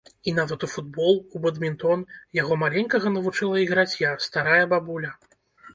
І 0.29 0.31
нават 0.37 0.63
у 0.67 0.69
футбол, 0.75 1.13
у 1.35 1.41
бадмінтон 1.43 1.99
яго 2.41 2.59
маленькага 2.65 3.07
навучыла 3.19 3.63
іграць 3.67 3.95
я, 4.09 4.17
старая 4.31 4.63
бабуля. 4.75 5.19